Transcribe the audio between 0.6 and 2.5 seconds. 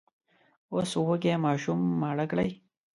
اوس وږي ماشومان ماړه کړئ!